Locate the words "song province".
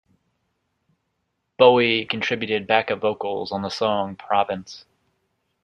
3.69-4.83